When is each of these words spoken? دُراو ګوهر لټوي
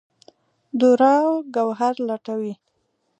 دُراو 0.79 1.29
ګوهر 1.55 1.95
لټوي 2.07 2.53